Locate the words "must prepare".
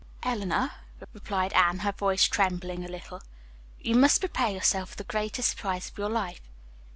3.93-4.49